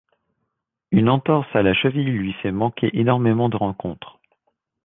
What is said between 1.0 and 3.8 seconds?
entorse à la cheville lui fait manqué énormément de